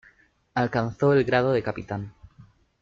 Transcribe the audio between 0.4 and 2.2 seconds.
Alcanzó el grado de Capitán.